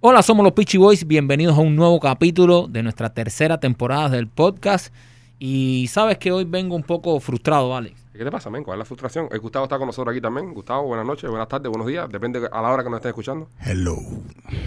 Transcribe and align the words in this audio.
Hola, 0.00 0.22
somos 0.22 0.44
los 0.44 0.52
Peachy 0.52 0.78
Boys. 0.78 1.04
Bienvenidos 1.06 1.58
a 1.58 1.60
un 1.60 1.74
nuevo 1.74 1.98
capítulo 1.98 2.68
de 2.68 2.82
nuestra 2.84 3.12
tercera 3.12 3.58
temporada 3.58 4.08
del 4.08 4.28
podcast. 4.28 4.94
Y 5.40 5.86
sabes 5.88 6.18
que 6.18 6.30
hoy 6.32 6.44
vengo 6.44 6.74
un 6.76 6.82
poco 6.84 7.18
frustrado, 7.20 7.76
Alex. 7.76 7.96
¿Qué 8.12 8.24
te 8.24 8.30
pasa, 8.32 8.50
men? 8.50 8.64
¿Cuál 8.64 8.76
es 8.76 8.80
la 8.80 8.84
frustración? 8.84 9.28
El 9.30 9.38
Gustavo 9.38 9.64
está 9.66 9.78
con 9.78 9.86
nosotros 9.86 10.12
aquí 10.12 10.20
también. 10.20 10.52
Gustavo, 10.52 10.82
buenas 10.88 11.06
noches, 11.06 11.30
buenas 11.30 11.46
tardes, 11.48 11.68
buenos 11.68 11.86
días. 11.86 12.08
Depende 12.10 12.40
a 12.50 12.60
la 12.62 12.68
hora 12.70 12.82
que 12.82 12.90
nos 12.90 12.96
estén 12.98 13.10
escuchando. 13.10 13.48
Hello. 13.64 13.94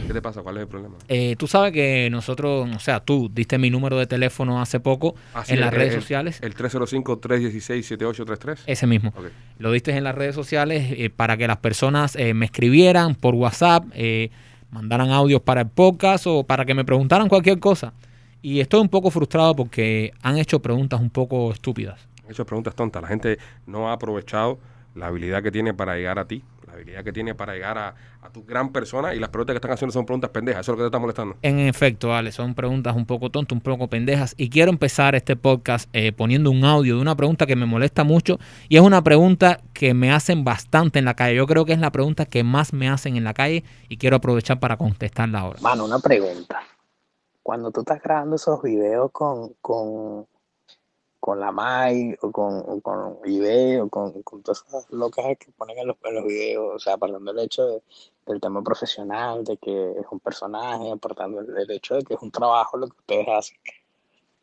¿Qué 0.07 0.13
te 0.13 0.21
pasa? 0.21 0.41
¿Cuál 0.41 0.55
es 0.57 0.61
el 0.63 0.67
problema? 0.69 0.95
Eh, 1.09 1.35
tú 1.37 1.47
sabes 1.47 1.73
que 1.73 2.09
nosotros, 2.09 2.69
o 2.73 2.79
sea, 2.79 3.01
tú 3.01 3.29
diste 3.33 3.57
mi 3.57 3.69
número 3.69 3.97
de 3.97 4.07
teléfono 4.07 4.61
hace 4.61 4.79
poco 4.79 5.15
Ah, 5.33 5.43
sí, 5.45 5.53
en 5.53 5.59
las 5.61 5.73
el- 5.73 5.79
redes 5.79 5.95
el- 5.95 6.01
sociales. 6.01 6.39
El 6.41 6.55
305-316-7833. 6.55 8.59
Ese 8.67 8.87
mismo. 8.87 9.13
Lo 9.59 9.71
diste 9.73 9.91
en 9.95 10.05
las 10.05 10.15
redes 10.15 10.33
sociales 10.35 10.93
eh, 10.97 11.09
para 11.09 11.35
que 11.35 11.45
las 11.47 11.57
personas 11.57 12.15
eh, 12.15 12.33
me 12.33 12.45
escribieran 12.45 13.15
por 13.15 13.35
WhatsApp, 13.35 13.83
eh, 13.93 14.31
mandaran 14.71 15.11
audios 15.11 15.41
para 15.41 15.61
el 15.61 15.69
podcast 15.69 16.25
o 16.27 16.43
para 16.43 16.65
que 16.65 16.73
me 16.73 16.83
preguntaran 16.83 17.29
cualquier 17.29 17.59
cosa. 17.59 17.93
Y 18.41 18.59
estoy 18.59 18.81
un 18.81 18.89
poco 18.89 19.11
frustrado 19.11 19.55
porque 19.55 20.13
han 20.23 20.37
hecho 20.37 20.59
preguntas 20.61 20.99
un 20.99 21.09
poco 21.09 21.51
estúpidas. 21.51 21.99
He 22.27 22.31
hecho 22.31 22.45
preguntas 22.45 22.73
tontas. 22.73 23.01
La 23.01 23.07
gente 23.07 23.37
no 23.67 23.89
ha 23.89 23.93
aprovechado 23.93 24.57
la 24.95 25.07
habilidad 25.07 25.43
que 25.43 25.51
tiene 25.51 25.73
para 25.73 25.95
llegar 25.95 26.17
a 26.17 26.25
ti, 26.25 26.43
habilidad 26.81 27.03
que 27.03 27.13
tiene 27.13 27.35
para 27.35 27.53
llegar 27.53 27.77
a, 27.77 27.95
a 28.21 28.29
tu 28.31 28.43
gran 28.43 28.71
persona 28.71 29.13
y 29.13 29.19
las 29.19 29.29
preguntas 29.29 29.53
que 29.53 29.57
están 29.57 29.71
haciendo 29.71 29.93
son 29.93 30.05
preguntas 30.05 30.31
pendejas. 30.31 30.61
Eso 30.61 30.71
es 30.71 30.77
lo 30.77 30.77
que 30.77 30.83
te 30.83 30.87
está 30.87 30.99
molestando. 30.99 31.37
En 31.41 31.59
efecto, 31.59 32.13
Ale, 32.13 32.31
son 32.31 32.53
preguntas 32.53 32.95
un 32.95 33.05
poco 33.05 33.29
tontas, 33.29 33.55
un 33.55 33.61
poco 33.61 33.87
pendejas. 33.87 34.33
Y 34.37 34.49
quiero 34.49 34.71
empezar 34.71 35.15
este 35.15 35.35
podcast 35.35 35.89
eh, 35.93 36.11
poniendo 36.11 36.51
un 36.51 36.63
audio 36.63 36.95
de 36.95 37.01
una 37.01 37.15
pregunta 37.15 37.45
que 37.45 37.55
me 37.55 37.65
molesta 37.65 38.03
mucho. 38.03 38.39
Y 38.69 38.77
es 38.77 38.81
una 38.81 39.03
pregunta 39.03 39.61
que 39.73 39.93
me 39.93 40.11
hacen 40.11 40.43
bastante 40.43 40.99
en 40.99 41.05
la 41.05 41.15
calle. 41.15 41.35
Yo 41.35 41.47
creo 41.47 41.65
que 41.65 41.73
es 41.73 41.79
la 41.79 41.91
pregunta 41.91 42.25
que 42.25 42.43
más 42.43 42.73
me 42.73 42.89
hacen 42.89 43.15
en 43.15 43.23
la 43.23 43.33
calle 43.33 43.63
y 43.89 43.97
quiero 43.97 44.17
aprovechar 44.17 44.59
para 44.59 44.77
contestarla 44.77 45.39
ahora. 45.39 45.59
Mano, 45.61 45.85
una 45.85 45.99
pregunta. 45.99 46.61
Cuando 47.43 47.71
tú 47.71 47.81
estás 47.81 48.01
grabando 48.01 48.35
esos 48.35 48.61
videos 48.61 49.11
con, 49.11 49.53
con, 49.61 50.27
con 51.21 51.39
la 51.39 51.51
Mai 51.51 52.17
o 52.21 52.31
con, 52.31 52.63
o 52.67 52.81
con 52.81 53.19
Ibe 53.25 53.79
o 53.79 53.89
con, 53.89 54.23
con 54.23 54.41
todas 54.41 54.65
esas 54.67 54.89
locas 54.89 55.37
que 55.37 55.51
ponen 55.51 55.77
en 55.77 55.87
los, 55.87 55.97
en 56.03 56.15
los 56.15 56.25
videos, 56.25 56.75
o 56.75 56.79
sea, 56.79 56.95
apartando 56.95 57.31
el 57.31 57.39
hecho 57.39 57.65
de- 57.67 57.83
del 58.25 58.41
tema 58.41 58.63
profesional, 58.63 59.43
de 59.43 59.57
que 59.57 59.91
es 59.91 60.05
un 60.09 60.19
personaje, 60.19 60.91
apartando 60.91 61.41
el, 61.41 61.71
hecho 61.71 61.95
de 61.95 62.03
que 62.03 62.15
es 62.15 62.21
un 62.21 62.31
trabajo 62.31 62.75
lo 62.77 62.87
que 62.87 62.97
ustedes 62.97 63.27
hacen. 63.29 63.57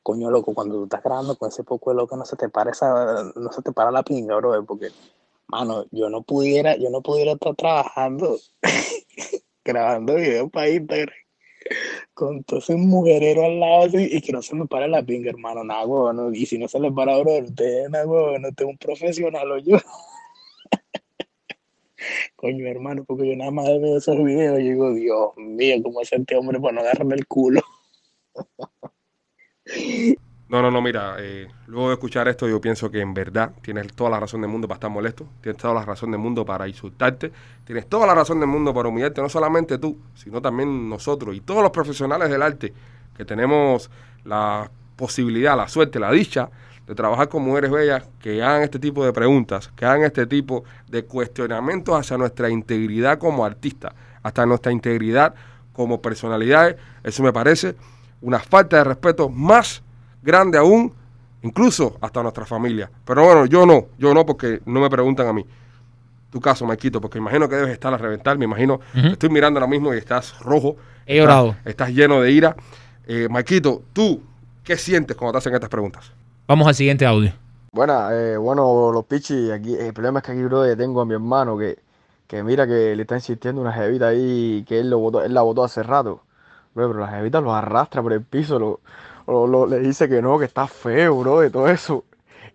Coño, 0.04 0.30
loco, 0.30 0.54
cuando 0.54 0.76
tú 0.76 0.84
estás 0.84 1.02
grabando 1.02 1.36
con 1.36 1.48
ese 1.48 1.64
poco 1.64 1.90
de 1.90 1.96
loco, 1.96 2.16
no 2.16 2.24
se 2.24 2.36
te 2.36 2.48
para 2.48 2.70
esa, 2.70 3.32
no 3.34 3.52
se 3.52 3.60
te 3.62 3.72
para 3.72 3.90
la 3.90 4.04
pinga, 4.04 4.36
bro, 4.36 4.64
porque, 4.64 4.90
mano, 5.48 5.84
yo 5.90 6.08
no 6.08 6.22
pudiera, 6.22 6.76
yo 6.76 6.90
no 6.90 7.02
pudiera 7.02 7.32
estar 7.32 7.56
trabajando, 7.56 8.38
grabando 9.64 10.14
videos 10.14 10.48
para 10.50 10.70
Instagram 10.70 11.14
con 12.18 12.42
todo 12.42 12.58
ese 12.58 12.74
mujerero 12.74 13.44
al 13.44 13.60
lado 13.60 13.84
así, 13.84 14.08
y 14.10 14.20
que 14.20 14.32
no 14.32 14.42
se 14.42 14.56
me 14.56 14.66
pare 14.66 14.88
la 14.88 15.04
pinga, 15.04 15.30
hermano, 15.30 15.62
nada, 15.62 15.86
y 16.32 16.46
si 16.46 16.58
no 16.58 16.66
se 16.66 16.80
le 16.80 16.90
para, 16.90 17.16
bro, 17.18 17.38
usted, 17.38 17.86
usted 17.86 18.54
es 18.58 18.66
un 18.66 18.76
profesional, 18.76 19.52
o 19.52 19.58
yo. 19.58 19.76
Coño, 22.34 22.66
hermano, 22.66 23.04
porque 23.04 23.28
yo 23.28 23.36
nada 23.36 23.52
más 23.52 23.66
veo 23.66 23.98
esos 23.98 24.16
videos 24.24 24.58
y 24.58 24.64
digo, 24.64 24.92
Dios 24.94 25.28
mío, 25.36 25.76
¿cómo 25.80 26.00
hace 26.00 26.16
este 26.16 26.34
hombre 26.34 26.58
para 26.58 26.72
no 26.72 26.80
agarrarme 26.80 27.14
el 27.14 27.28
culo? 27.28 27.60
No, 30.48 30.62
no, 30.62 30.70
no, 30.70 30.80
mira, 30.80 31.16
eh, 31.18 31.46
luego 31.66 31.88
de 31.88 31.94
escuchar 31.94 32.26
esto 32.26 32.48
yo 32.48 32.58
pienso 32.58 32.90
que 32.90 33.02
en 33.02 33.12
verdad 33.12 33.52
tienes 33.60 33.92
toda 33.92 34.08
la 34.08 34.18
razón 34.18 34.40
del 34.40 34.50
mundo 34.50 34.66
para 34.66 34.76
estar 34.76 34.90
molesto, 34.90 35.26
tienes 35.42 35.60
toda 35.60 35.74
la 35.74 35.84
razón 35.84 36.10
del 36.10 36.20
mundo 36.20 36.46
para 36.46 36.66
insultarte, 36.66 37.30
tienes 37.64 37.86
toda 37.86 38.06
la 38.06 38.14
razón 38.14 38.40
del 38.40 38.48
mundo 38.48 38.72
para 38.72 38.88
humillarte, 38.88 39.20
no 39.20 39.28
solamente 39.28 39.76
tú, 39.76 39.98
sino 40.14 40.40
también 40.40 40.88
nosotros 40.88 41.36
y 41.36 41.42
todos 41.42 41.62
los 41.62 41.70
profesionales 41.70 42.30
del 42.30 42.40
arte 42.40 42.72
que 43.14 43.26
tenemos 43.26 43.90
la 44.24 44.70
posibilidad, 44.96 45.54
la 45.54 45.68
suerte, 45.68 46.00
la 46.00 46.10
dicha 46.10 46.48
de 46.86 46.94
trabajar 46.94 47.28
con 47.28 47.42
mujeres 47.42 47.70
bellas 47.70 48.04
que 48.18 48.42
hagan 48.42 48.62
este 48.62 48.78
tipo 48.78 49.04
de 49.04 49.12
preguntas, 49.12 49.70
que 49.76 49.84
hagan 49.84 50.04
este 50.04 50.26
tipo 50.26 50.64
de 50.88 51.04
cuestionamientos 51.04 51.94
hacia 51.94 52.16
nuestra 52.16 52.48
integridad 52.48 53.18
como 53.18 53.44
artista, 53.44 53.94
hasta 54.22 54.46
nuestra 54.46 54.72
integridad 54.72 55.34
como 55.74 56.00
personalidades, 56.00 56.76
eso 57.04 57.22
me 57.22 57.34
parece 57.34 57.74
una 58.22 58.38
falta 58.38 58.78
de 58.78 58.84
respeto 58.84 59.28
más 59.28 59.82
grande 60.22 60.58
aún, 60.58 60.92
incluso 61.42 61.96
hasta 62.00 62.22
nuestra 62.22 62.44
familia. 62.44 62.90
Pero 63.04 63.24
bueno, 63.24 63.46
yo 63.46 63.66
no, 63.66 63.86
yo 63.98 64.14
no 64.14 64.26
porque 64.26 64.60
no 64.66 64.80
me 64.80 64.90
preguntan 64.90 65.26
a 65.26 65.32
mí. 65.32 65.44
Tu 66.30 66.40
caso, 66.40 66.66
Maquito, 66.66 67.00
porque 67.00 67.18
imagino 67.18 67.48
que 67.48 67.56
debes 67.56 67.72
estar 67.72 67.92
a 67.92 67.96
reventar, 67.96 68.36
me 68.36 68.44
imagino, 68.44 68.80
estoy 68.94 69.30
mirando 69.30 69.58
ahora 69.58 69.70
mismo 69.70 69.94
y 69.94 69.98
estás 69.98 70.38
rojo. 70.40 70.76
He 71.06 71.16
llorado. 71.16 71.56
Estás, 71.64 71.90
lleno 71.90 72.20
de 72.20 72.30
ira. 72.30 72.54
Eh, 73.06 73.28
Maquito, 73.30 73.82
¿tú 73.94 74.20
qué 74.62 74.76
sientes 74.76 75.16
cuando 75.16 75.32
te 75.32 75.38
hacen 75.38 75.54
estas 75.54 75.70
preguntas? 75.70 76.12
Vamos 76.46 76.68
al 76.68 76.74
siguiente 76.74 77.06
audio. 77.06 77.32
Buena, 77.72 78.08
eh, 78.12 78.36
bueno, 78.36 78.90
los 78.92 79.04
pichis, 79.04 79.50
aquí, 79.50 79.74
el 79.74 79.94
problema 79.94 80.18
es 80.18 80.24
que 80.24 80.32
aquí, 80.32 80.42
bro, 80.42 80.76
tengo 80.76 81.00
a 81.00 81.06
mi 81.06 81.14
hermano 81.14 81.56
que, 81.56 81.78
que 82.26 82.42
mira 82.42 82.66
que 82.66 82.94
le 82.94 83.02
está 83.02 83.14
insistiendo 83.14 83.62
una 83.62 83.72
jevita 83.72 84.08
ahí, 84.08 84.64
que 84.66 84.80
él, 84.80 84.90
lo 84.90 84.98
botó, 84.98 85.22
él 85.22 85.32
la 85.32 85.40
botó 85.40 85.64
hace 85.64 85.82
rato. 85.82 86.22
Bro, 86.74 86.88
pero 86.88 87.00
la 87.00 87.08
jevita 87.08 87.40
lo 87.40 87.54
arrastra 87.54 88.02
por 88.02 88.12
el 88.12 88.22
piso, 88.22 88.58
lo, 88.58 88.80
lo- 89.28 89.46
lo- 89.46 89.66
le 89.66 89.78
dice 89.80 90.08
que 90.08 90.20
no, 90.22 90.38
que 90.38 90.44
está 90.46 90.66
feo, 90.66 91.18
bro, 91.20 91.40
de 91.40 91.50
todo 91.50 91.68
eso. 91.68 92.04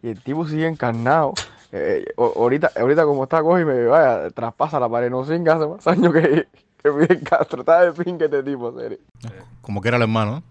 Y 0.02 0.10
el 0.10 0.22
tipo 0.22 0.46
sigue 0.48 0.68
encarnado. 0.68 1.34
Eh, 1.72 2.06
o- 2.18 2.34
ahorita, 2.36 2.72
ahorita 2.80 3.04
como 3.06 3.24
está, 3.24 3.42
coge 3.42 3.62
y 3.62 3.66
me 3.66 3.86
vaya, 3.86 4.30
traspasa 4.32 4.80
la 4.80 4.90
pared, 4.90 5.10
no 5.10 5.26
singa, 5.26 5.54
hace 5.56 5.68
más 5.68 5.88
años 5.88 6.14
que, 6.14 6.48
que 6.84 6.92
Fidel 6.92 7.24
Castro, 7.24 7.62
está 7.62 7.82
de 7.90 7.94
fin 8.04 8.18
que 8.18 8.26
este 8.26 8.44
tipo, 8.44 8.78
serio. 8.78 8.98
Como 9.62 9.82
que 9.82 9.88
era 9.88 9.98
el 9.98 10.04
hermano, 10.04 10.38
¿eh? 10.38 10.42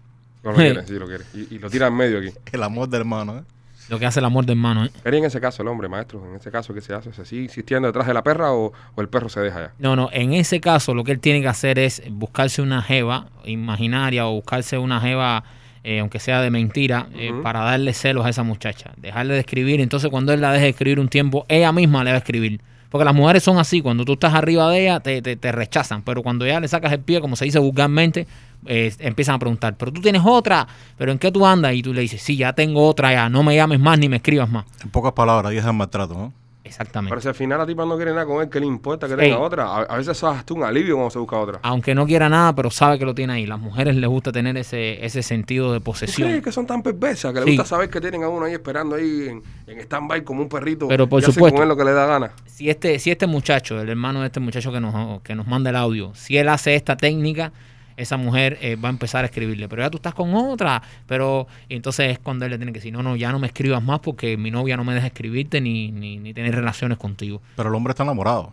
No 0.43 0.51
lo 0.51 0.57
quieres, 0.57 0.85
sí 0.87 0.93
lo 0.93 1.05
quieres. 1.05 1.27
Y, 1.33 1.55
y 1.55 1.59
lo 1.59 1.69
tira 1.69 1.87
en 1.87 1.95
medio 1.95 2.19
aquí. 2.19 2.31
El 2.51 2.63
amor 2.63 2.89
del 2.89 3.01
hermano, 3.01 3.37
¿eh? 3.37 3.41
Lo 3.89 3.99
que 3.99 4.05
hace 4.05 4.19
el 4.21 4.25
amor 4.25 4.45
de 4.45 4.53
hermano, 4.53 4.85
¿eh? 4.85 4.91
Pero 5.03 5.17
en 5.17 5.25
ese 5.25 5.41
caso, 5.41 5.61
el 5.61 5.67
hombre, 5.67 5.89
maestro, 5.89 6.25
en 6.25 6.35
ese 6.37 6.49
caso, 6.49 6.73
¿qué 6.73 6.79
se 6.79 6.93
hace? 6.93 7.11
¿Se 7.11 7.25
sigue 7.25 7.43
insistiendo 7.43 7.85
detrás 7.87 8.07
de 8.07 8.13
la 8.13 8.23
perra 8.23 8.53
o, 8.53 8.71
o 8.95 9.01
el 9.01 9.09
perro 9.09 9.27
se 9.27 9.41
deja 9.41 9.59
ya? 9.59 9.73
No, 9.77 9.97
no, 9.97 10.07
en 10.13 10.31
ese 10.33 10.61
caso 10.61 10.93
lo 10.93 11.03
que 11.03 11.11
él 11.11 11.19
tiene 11.19 11.41
que 11.41 11.49
hacer 11.49 11.77
es 11.79 12.01
buscarse 12.09 12.61
una 12.61 12.81
jeva 12.81 13.27
imaginaria 13.43 14.25
o 14.25 14.31
buscarse 14.35 14.77
una 14.77 15.01
jeva, 15.01 15.43
eh, 15.83 15.99
aunque 15.99 16.19
sea 16.19 16.41
de 16.41 16.49
mentira, 16.49 17.07
eh, 17.15 17.31
para 17.43 17.59
darle 17.61 17.93
celos 17.93 18.25
a 18.25 18.29
esa 18.29 18.43
muchacha. 18.43 18.91
Dejarle 18.97 19.33
de 19.33 19.39
escribir, 19.41 19.81
entonces 19.81 20.09
cuando 20.09 20.31
él 20.33 20.41
la 20.41 20.51
deje 20.51 20.63
de 20.65 20.69
escribir 20.71 20.99
un 20.99 21.09
tiempo, 21.09 21.45
ella 21.49 21.71
misma 21.71 22.03
le 22.03 22.11
va 22.11 22.15
a 22.15 22.19
escribir. 22.19 22.61
Porque 22.89 23.05
las 23.05 23.15
mujeres 23.15 23.41
son 23.41 23.57
así, 23.57 23.81
cuando 23.81 24.05
tú 24.05 24.13
estás 24.13 24.35
arriba 24.35 24.69
de 24.69 24.81
ella, 24.83 24.99
te, 24.99 25.21
te- 25.23 25.35
te 25.35 25.51
rechazan, 25.51 26.03
pero 26.03 26.21
cuando 26.21 26.45
ya 26.45 26.59
le 26.59 26.67
sacas 26.67 26.91
el 26.93 26.99
pie, 26.99 27.21
como 27.21 27.35
se 27.35 27.45
dice 27.45 27.57
vulgarmente, 27.57 28.27
eh, 28.67 28.93
empiezan 28.99 29.33
a 29.35 29.39
preguntar, 29.39 29.75
pero 29.77 29.91
tú 29.91 29.99
tienes 29.99 30.21
otra, 30.23 30.67
pero 30.95 31.11
¿en 31.11 31.17
qué 31.17 31.31
tú 31.31 31.43
andas? 31.45 31.73
Y 31.73 31.81
tú 31.81 31.91
le 31.91 32.01
dices, 32.01 32.21
sí, 32.21 32.37
ya 32.37 32.53
tengo 32.53 32.87
otra, 32.87 33.11
ya, 33.11 33.29
no 33.29 33.41
me 33.41 33.55
llames 33.55 33.79
más 33.79 33.97
ni 33.97 34.09
me 34.09 34.17
escribas 34.17 34.47
más. 34.47 34.65
En 34.83 34.89
pocas 34.91 35.11
palabras, 35.13 35.49
ahí 35.51 35.57
es 35.57 35.65
el 35.65 35.73
maltrato, 35.73 36.13
¿no? 36.13 36.33
Exactamente. 36.65 37.09
Pero 37.11 37.21
si 37.21 37.27
al 37.27 37.35
final 37.35 37.57
la 37.59 37.65
tipa 37.65 37.85
no 37.85 37.97
quiere 37.97 38.11
nada 38.11 38.25
con 38.25 38.41
él, 38.41 38.49
¿qué 38.49 38.59
le 38.59 38.65
importa 38.65 39.07
que 39.07 39.15
tenga 39.17 39.37
otra? 39.37 39.65
A, 39.65 39.81
a 39.81 39.97
veces 39.97 40.17
es 40.23 40.51
un 40.51 40.63
alivio 40.63 40.95
cuando 40.95 41.11
se 41.11 41.19
busca 41.19 41.37
otra. 41.37 41.59
Aunque 41.61 41.93
no 41.93 42.05
quiera 42.05 42.29
nada, 42.29 42.55
pero 42.55 42.71
sabe 42.71 42.97
que 42.97 43.03
lo 43.05 43.13
tiene 43.13 43.33
ahí. 43.33 43.45
Las 43.45 43.59
mujeres 43.59 43.95
les 43.97 44.09
gusta 44.09 44.31
tener 44.31 44.55
ese, 44.55 45.05
ese 45.05 45.23
sentido 45.23 45.73
de 45.73 45.79
¿Tú 45.79 45.83
posesión. 45.83 46.29
crees 46.29 46.43
que 46.43 46.51
son 46.53 46.65
tan 46.65 46.81
perversas 46.81 47.33
que 47.33 47.39
les 47.39 47.45
Sí. 47.49 47.57
gusta 47.57 47.65
saber 47.67 47.89
que 47.89 47.99
tienen 47.99 48.23
a 48.23 48.29
uno 48.29 48.45
ahí 48.45 48.53
esperando 48.53 48.95
ahí 48.95 49.27
en, 49.29 49.43
en 49.67 49.79
stand-by 49.81 50.23
como 50.23 50.41
un 50.41 50.47
perrito? 50.49 50.87
Pero 50.87 51.07
por 51.07 51.21
y 51.21 51.25
supuesto. 51.25 51.55
con 51.57 51.63
él 51.63 51.69
lo 51.69 51.75
que 51.75 51.83
le 51.83 51.91
da 51.91 52.05
gana. 52.05 52.31
Si 52.45 52.69
este, 52.69 52.97
si 52.99 53.11
este 53.11 53.27
muchacho, 53.27 53.81
el 53.81 53.89
hermano 53.89 54.21
de 54.21 54.27
este 54.27 54.39
muchacho 54.39 54.71
que 54.71 54.79
nos, 54.79 55.21
que 55.21 55.35
nos 55.35 55.45
manda 55.47 55.69
el 55.69 55.75
audio, 55.75 56.11
si 56.15 56.37
él 56.37 56.47
hace 56.47 56.75
esta 56.75 56.95
técnica, 56.95 57.51
esa 57.97 58.17
mujer 58.17 58.57
eh, 58.61 58.75
va 58.75 58.89
a 58.89 58.91
empezar 58.91 59.23
a 59.23 59.27
escribirle, 59.27 59.67
pero 59.69 59.81
ya 59.83 59.89
tú 59.89 59.97
estás 59.97 60.13
con 60.13 60.33
otra, 60.33 60.81
pero 61.07 61.47
entonces 61.69 62.11
es 62.11 62.19
cuando 62.19 62.45
él 62.45 62.51
le 62.51 62.57
tiene 62.57 62.71
que 62.73 62.79
decir, 62.79 62.93
no, 62.93 63.03
no, 63.03 63.15
ya 63.15 63.31
no 63.31 63.39
me 63.39 63.47
escribas 63.47 63.83
más 63.83 63.99
porque 63.99 64.37
mi 64.37 64.51
novia 64.51 64.77
no 64.77 64.83
me 64.83 64.93
deja 64.93 65.07
escribirte 65.07 65.61
ni, 65.61 65.91
ni, 65.91 66.17
ni 66.17 66.33
tener 66.33 66.53
relaciones 66.55 66.97
contigo. 66.97 67.41
Pero 67.55 67.69
el 67.69 67.75
hombre 67.75 67.91
está 67.91 68.03
enamorado. 68.03 68.51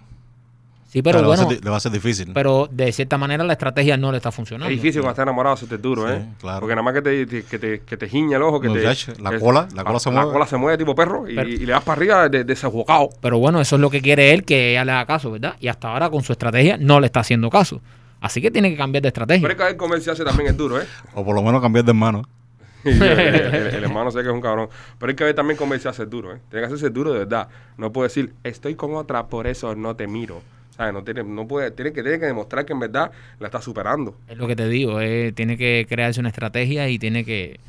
Sí, 0.89 1.03
pero 1.03 1.21
le, 1.21 1.27
bueno, 1.29 1.43
va 1.43 1.47
a 1.47 1.49
ser, 1.51 1.59
di- 1.61 1.65
le 1.65 1.71
va 1.71 1.77
a 1.77 1.81
ser 1.81 1.93
difícil. 1.93 2.31
pero 2.35 2.69
de 2.69 2.91
cierta 2.91 3.17
manera 3.17 3.45
la 3.45 3.53
estrategia 3.53 3.97
no 3.97 4.11
le 4.11 4.17
está 4.17 4.31
Es 4.31 4.35
funcionando. 4.35 4.69
difícil 4.69 5.03
cuando 5.03 5.11
estás 5.13 5.23
enamorado 5.23 5.55
hacerte 5.55 5.79
duro, 5.79 6.05
Sí, 6.09 6.15
¿eh? 6.15 6.27
claro. 6.41 6.59
Porque 6.59 6.75
nada 6.75 6.83
más 6.83 6.95
que 6.95 7.03
te, 7.03 7.27
te- 7.27 7.43
que 7.45 7.59
te, 7.61 7.81
que 7.83 7.97
te 7.97 8.09
giña 8.09 8.39
el 8.39 8.43
ojo, 8.43 8.61
que 8.61 8.69
te... 8.71 8.83
La 9.23 9.31
que- 9.31 9.39
cola- 9.39 9.69
la 9.73 9.85
cola 9.85 10.01
se 10.01 10.11
la 10.11 10.17
mueve. 10.23 10.33
cola 10.33 10.47
se 10.49 10.57
mueve 10.57 10.79
tipo 10.79 10.93
perro 10.97 11.29
y, 11.31 11.37
Pero- 11.37 11.49
y 11.49 11.59
le 11.59 11.67
das 11.73 11.85
para 11.85 11.97
arriba 11.97 12.29
de, 12.29 12.43
desabocado. 12.43 13.11
Pero 13.21 13.39
bueno, 13.39 13.61
eso 13.61 13.77
es 13.77 13.81
lo 13.81 13.89
que 13.89 14.03
quiere 14.03 14.33
él, 14.33 14.45
que 14.45 14.73
ella 14.73 14.85
le 14.85 14.91
haga 14.91 15.07
caso, 15.07 15.31
¿verdad? 15.31 15.55
Y 15.61 15.69
hasta 15.69 15.93
ahora 15.93 16.11
con 16.11 16.25
su 16.25 16.33
estrategia 16.33 16.77
no 16.77 16.99
le 16.99 17.07
está 17.07 17.21
haciendo 17.21 17.51
caso. 17.51 17.81
Así 18.21 18.41
que 18.41 18.51
tiene 18.51 18.71
que 18.71 18.77
cambiar 18.77 19.03
de 19.03 19.09
estrategia. 19.09 19.41
Pero 19.49 19.53
es 19.61 19.67
que 19.67 19.73
el 19.73 19.77
comercio 19.77 20.13
hace 20.13 20.25
también 20.25 20.51
es 20.51 20.57
duro, 20.57 20.81
¿eh? 20.81 20.85
O 21.15 21.25
por 21.25 21.35
lo 21.35 21.43
menos 21.43 21.61
cambiar 21.61 21.85
de 21.85 21.91
hermano. 21.91 22.23
El, 22.85 23.03
el- 23.03 23.55
el- 23.55 23.67
el 23.75 23.85
hermano 23.85 24.11
sé 24.11 24.23
que 24.23 24.29
es 24.29 24.33
un 24.35 24.41
cabrón. 24.41 24.69
Pero 24.99 25.11
hay 25.11 25.17
que 25.17 25.25
ver 25.25 25.35
también 25.35 25.57
cómo 25.59 25.75
él 25.75 25.81
se 25.81 25.89
hace 25.91 26.07
duro, 26.07 26.35
¿eh? 26.35 26.39
Tiene 26.49 26.63
que 26.63 26.67
hacerse 26.67 26.89
duro 26.91 27.13
de 27.13 27.21
verdad. 27.21 27.49
No 27.77 27.93
puede 27.93 28.09
decir, 28.09 28.33
estoy 28.43 28.75
con 28.75 28.95
otra, 28.95 29.27
por 29.27 29.47
eso 29.47 29.75
no 29.75 29.97
te 29.97 30.07
miro. 30.07 30.41
¿Sabes? 30.77 30.95
No 30.95 31.03
tiene, 31.05 31.23
no 31.23 31.47
puede, 31.47 31.71
tiene 31.73 31.93
que, 31.93 32.03
tiene 32.03 32.19
que 32.19 32.25
demostrar 32.27 32.65
que 32.65 32.73
en 32.73 32.81
verdad 32.81 33.11
la 33.39 33.49
está 33.49 33.61
superando. 33.61 34.15
Es 34.29 34.39
lo 34.39 34.47
que 34.47 34.57
te 34.57 34.67
digo, 34.67 34.99
eh, 35.03 35.31
tiene 35.33 35.59
que 35.59 35.85
crearse 35.87 36.21
una 36.21 36.31
estrategia 36.31 36.89
y 36.89 36.99
tiene 36.99 37.23
que, 37.25 37.61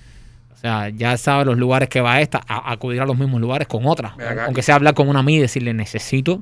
o 0.53 0.55
sea, 0.55 0.87
ya 0.87 1.17
sabe 1.17 1.43
los 1.43 1.57
lugares 1.57 1.89
que 1.89 1.99
va 1.99 2.21
esta, 2.21 2.39
a, 2.47 2.71
acudir 2.71 3.01
a 3.01 3.05
los 3.05 3.17
mismos 3.17 3.41
lugares 3.41 3.67
con 3.67 3.85
otra. 3.87 4.15
Aunque 4.45 4.61
sea 4.61 4.75
hablar 4.75 4.93
con 4.93 5.09
una 5.09 5.19
amiga 5.19 5.39
y 5.39 5.41
decirle, 5.41 5.73
necesito, 5.73 6.41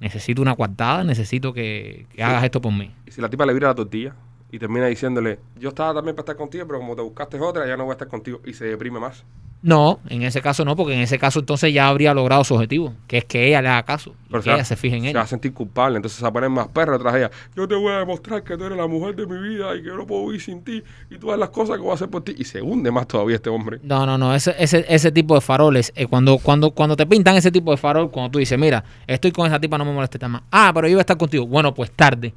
necesito 0.00 0.42
una 0.42 0.54
cuartada, 0.54 1.04
necesito 1.04 1.52
que, 1.52 2.06
hagas 2.18 2.44
esto 2.44 2.60
por 2.60 2.72
mí. 2.72 2.94
Y 3.06 3.10
si 3.10 3.20
la 3.20 3.28
tipa 3.28 3.46
le 3.46 3.54
vira 3.54 3.68
la 3.68 3.74
tortilla 3.74 4.14
y 4.50 4.58
termina 4.58 4.86
diciéndole, 4.86 5.38
yo 5.58 5.70
estaba 5.70 5.94
también 5.94 6.14
para 6.14 6.22
estar 6.22 6.36
contigo, 6.36 6.66
pero 6.66 6.78
como 6.78 6.94
te 6.94 7.02
buscaste 7.02 7.40
otra, 7.40 7.66
ya 7.66 7.76
no 7.76 7.84
voy 7.84 7.92
a 7.92 7.94
estar 7.94 8.08
contigo. 8.08 8.40
Y 8.44 8.54
se 8.54 8.66
deprime 8.66 9.00
más. 9.00 9.24
No, 9.62 9.98
en 10.08 10.22
ese 10.22 10.42
caso 10.42 10.64
no, 10.64 10.76
porque 10.76 10.94
en 10.94 11.00
ese 11.00 11.18
caso 11.18 11.40
entonces 11.40 11.72
ya 11.74 11.88
habría 11.88 12.14
logrado 12.14 12.44
su 12.44 12.54
objetivo, 12.54 12.94
que 13.08 13.18
es 13.18 13.24
que 13.24 13.48
ella 13.48 13.62
le 13.62 13.68
haga 13.68 13.82
caso, 13.84 14.14
y 14.28 14.38
que 14.40 14.52
ella 14.52 14.64
se 14.64 14.76
fije 14.76 14.96
en 14.96 15.02
se 15.02 15.10
él. 15.10 15.16
va 15.16 15.22
a 15.22 15.26
sentir 15.26 15.52
culpable, 15.52 15.96
entonces 15.96 16.18
se 16.18 16.22
va 16.22 16.28
a 16.28 16.32
poner 16.32 16.50
más 16.50 16.68
perro 16.68 16.98
tras 16.98 17.16
ella. 17.16 17.30
Yo 17.56 17.66
te 17.66 17.74
voy 17.74 17.92
a 17.92 17.98
demostrar 17.98 18.44
que 18.44 18.56
tú 18.56 18.64
eres 18.64 18.78
la 18.78 18.86
mujer 18.86 19.16
de 19.16 19.26
mi 19.26 19.48
vida 19.48 19.74
y 19.74 19.82
que 19.82 19.88
yo 19.88 19.96
no 19.96 20.06
puedo 20.06 20.26
vivir 20.26 20.40
sin 20.40 20.62
ti 20.62 20.82
y 21.10 21.18
todas 21.18 21.38
las 21.38 21.48
cosas 21.50 21.76
que 21.76 21.82
voy 21.82 21.90
a 21.90 21.94
hacer 21.94 22.08
por 22.08 22.22
ti. 22.22 22.34
Y 22.38 22.44
se 22.44 22.62
hunde 22.62 22.90
más 22.90 23.08
todavía 23.08 23.36
este 23.36 23.50
hombre. 23.50 23.80
No, 23.82 24.06
no, 24.06 24.16
no, 24.16 24.34
ese, 24.34 24.54
ese, 24.58 24.84
ese 24.88 25.10
tipo 25.10 25.34
de 25.34 25.40
faroles, 25.40 25.92
eh, 25.96 26.06
cuando, 26.06 26.38
cuando, 26.38 26.70
cuando 26.70 26.94
te 26.94 27.06
pintan 27.06 27.34
ese 27.36 27.50
tipo 27.50 27.70
de 27.72 27.76
farol, 27.76 28.10
cuando 28.10 28.30
tú 28.30 28.38
dices, 28.38 28.58
mira, 28.58 28.84
estoy 29.06 29.32
con 29.32 29.46
esa 29.46 29.58
tipa, 29.58 29.78
no 29.78 29.84
me 29.84 29.92
moleste 29.92 30.18
más. 30.28 30.42
Ah, 30.50 30.70
pero 30.74 30.86
yo 30.86 30.92
iba 30.92 31.00
a 31.00 31.02
estar 31.02 31.16
contigo. 31.16 31.46
Bueno, 31.46 31.74
pues 31.74 31.90
tarde. 31.90 32.32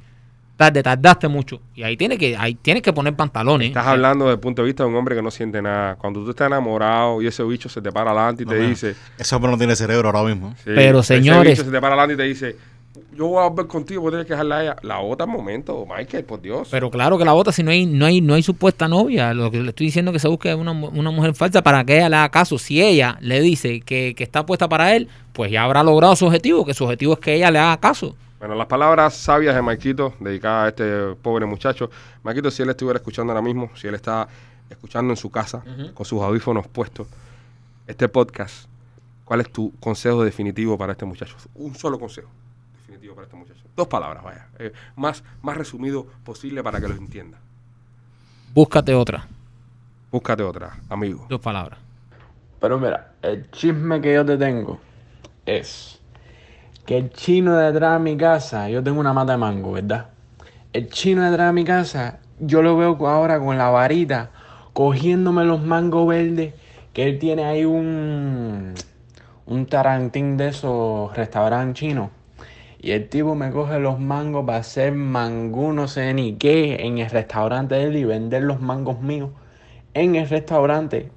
Tarde, 0.60 0.82
tardaste 0.82 1.26
mucho. 1.26 1.58
Y 1.74 1.84
ahí 1.84 1.96
tienes 1.96 2.18
que, 2.18 2.36
ahí 2.36 2.54
tienes 2.54 2.82
que 2.82 2.92
poner 2.92 3.14
pantalones. 3.16 3.68
Estás 3.68 3.86
hablando 3.86 4.26
desde 4.26 4.34
el 4.34 4.40
punto 4.40 4.60
de 4.60 4.66
vista 4.66 4.82
de 4.84 4.90
un 4.90 4.94
hombre 4.96 5.16
que 5.16 5.22
no 5.22 5.30
siente 5.30 5.62
nada. 5.62 5.96
Cuando 5.96 6.22
tú 6.22 6.28
estás 6.28 6.48
enamorado 6.48 7.22
y 7.22 7.26
ese 7.26 7.42
bicho 7.44 7.70
se 7.70 7.80
te 7.80 7.90
para 7.90 8.10
adelante 8.10 8.42
y 8.42 8.44
No, 8.44 8.52
te 8.52 8.58
mira, 8.58 8.68
dice... 8.68 8.94
Ese 9.16 9.34
hombre 9.34 9.50
no 9.50 9.56
tiene 9.56 9.74
cerebro 9.74 10.10
ahora 10.10 10.22
mismo. 10.22 10.54
sí, 10.58 10.64
Pero, 10.74 11.00
ese 11.00 11.16
señores- 11.16 11.52
bicho 11.54 11.64
se 11.64 11.70
te 11.70 11.80
para 11.80 11.94
adelante 11.94 12.12
y 12.12 12.16
te 12.18 12.22
dice, 12.24 12.56
yo 13.16 13.28
voy 13.28 13.42
a 13.42 13.48
volver 13.48 13.68
contigo, 13.68 14.02
voy 14.02 14.08
a 14.08 14.12
tener 14.12 14.26
que 14.26 14.34
dejarla 14.34 14.56
a 14.58 14.62
ella. 14.64 14.76
La 14.82 15.00
otra 15.00 15.24
momento, 15.24 15.86
Michael, 15.86 16.24
por 16.24 16.42
Dios. 16.42 16.68
Pero 16.70 16.90
claro 16.90 17.16
que 17.16 17.24
la 17.24 17.32
bota 17.32 17.52
si 17.52 17.62
no 17.62 17.70
hay, 17.70 17.86
no 17.86 18.04
hay, 18.04 18.20
no 18.20 18.34
hay 18.34 18.42
supuesta 18.42 18.86
novia. 18.86 19.32
Lo 19.32 19.50
que 19.50 19.60
le 19.60 19.70
estoy 19.70 19.86
diciendo 19.86 20.10
es 20.10 20.16
que 20.16 20.18
se 20.18 20.28
busque 20.28 20.54
una, 20.54 20.72
una 20.72 21.10
mujer 21.10 21.32
falsa 21.32 21.62
para 21.62 21.82
que 21.84 21.96
ella 21.96 22.10
le 22.10 22.16
haga 22.16 22.28
caso. 22.28 22.58
Si 22.58 22.82
ella 22.82 23.16
le 23.22 23.40
dice 23.40 23.80
que, 23.80 24.14
que 24.14 24.24
está 24.24 24.44
puesta 24.44 24.68
para 24.68 24.94
él, 24.94 25.08
pues 25.32 25.50
ya 25.50 25.64
habrá 25.64 25.82
logrado 25.82 26.14
su 26.16 26.26
objetivo, 26.26 26.66
que 26.66 26.74
su 26.74 26.84
objetivo 26.84 27.14
es 27.14 27.18
que 27.20 27.34
ella 27.36 27.50
le 27.50 27.58
haga 27.60 27.78
caso. 27.78 28.14
Bueno, 28.40 28.54
las 28.54 28.68
palabras 28.68 29.14
sabias 29.14 29.54
de 29.54 29.60
Maikito, 29.60 30.14
dedicadas 30.18 30.64
a 30.64 30.68
este 30.68 31.14
pobre 31.16 31.44
muchacho. 31.44 31.90
Maikito, 32.22 32.50
si 32.50 32.62
él 32.62 32.70
estuviera 32.70 32.96
escuchando 32.96 33.34
ahora 33.34 33.42
mismo, 33.42 33.70
si 33.76 33.86
él 33.86 33.94
está 33.94 34.26
escuchando 34.70 35.12
en 35.12 35.18
su 35.18 35.30
casa, 35.30 35.62
con 35.92 36.06
sus 36.06 36.22
audífonos 36.22 36.66
puestos, 36.66 37.06
este 37.86 38.08
podcast, 38.08 38.64
¿cuál 39.26 39.42
es 39.42 39.52
tu 39.52 39.74
consejo 39.78 40.24
definitivo 40.24 40.78
para 40.78 40.92
este 40.92 41.04
muchacho? 41.04 41.36
Un 41.54 41.74
solo 41.74 41.98
consejo 41.98 42.30
definitivo 42.78 43.14
para 43.14 43.26
este 43.26 43.36
muchacho. 43.36 43.60
Dos 43.76 43.88
palabras, 43.88 44.24
vaya. 44.24 44.48
Eh, 44.58 44.72
más, 44.96 45.22
más 45.42 45.58
resumido 45.58 46.06
posible 46.24 46.62
para 46.62 46.80
que 46.80 46.88
lo 46.88 46.94
entienda. 46.94 47.36
Búscate 48.54 48.94
otra. 48.94 49.28
Búscate 50.10 50.42
otra, 50.42 50.78
amigo. 50.88 51.26
Dos 51.28 51.40
palabras. 51.42 51.78
Pero 52.58 52.78
mira, 52.78 53.12
el 53.20 53.50
chisme 53.50 54.00
que 54.00 54.14
yo 54.14 54.24
te 54.24 54.38
tengo 54.38 54.80
es 55.44 55.99
que 56.90 56.96
el 56.96 57.10
chino 57.10 57.56
detrás 57.56 57.98
de 58.02 58.10
mi 58.10 58.16
casa, 58.16 58.68
yo 58.68 58.82
tengo 58.82 58.98
una 58.98 59.12
mata 59.12 59.30
de 59.30 59.38
mango, 59.38 59.70
¿verdad? 59.70 60.06
El 60.72 60.88
chino 60.88 61.22
detrás 61.22 61.46
de 61.46 61.52
mi 61.52 61.62
casa, 61.62 62.18
yo 62.40 62.62
lo 62.62 62.76
veo 62.76 63.06
ahora 63.06 63.38
con 63.38 63.56
la 63.56 63.70
varita, 63.70 64.30
cogiéndome 64.72 65.44
los 65.44 65.62
mangos 65.62 66.08
verdes, 66.08 66.52
que 66.92 67.04
él 67.04 67.20
tiene 67.20 67.44
ahí 67.44 67.64
un, 67.64 68.74
un 69.46 69.66
tarantín 69.66 70.36
de 70.36 70.48
esos 70.48 71.16
restaurantes 71.16 71.78
chinos. 71.78 72.10
Y 72.80 72.90
el 72.90 73.08
tipo 73.08 73.36
me 73.36 73.52
coge 73.52 73.78
los 73.78 74.00
mangos 74.00 74.44
para 74.44 74.58
hacer 74.58 74.92
mangú 74.92 75.72
no 75.72 75.86
sé 75.86 76.12
ni 76.12 76.34
qué 76.34 76.84
en 76.84 76.98
el 76.98 77.08
restaurante 77.08 77.76
de 77.76 77.84
él 77.84 77.96
y 77.98 78.04
vender 78.04 78.42
los 78.42 78.60
mangos 78.60 79.00
míos 79.00 79.30
en 79.94 80.16
el 80.16 80.28
restaurante. 80.28 81.08